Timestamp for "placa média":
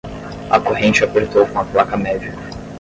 1.63-2.33